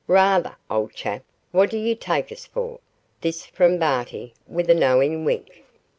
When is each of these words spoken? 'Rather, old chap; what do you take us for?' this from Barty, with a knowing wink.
'Rather, 0.07 0.55
old 0.67 0.95
chap; 0.95 1.23
what 1.51 1.69
do 1.69 1.77
you 1.77 1.93
take 1.93 2.31
us 2.31 2.47
for?' 2.47 2.79
this 3.21 3.45
from 3.45 3.77
Barty, 3.77 4.33
with 4.47 4.67
a 4.67 4.73
knowing 4.73 5.25
wink. 5.25 5.63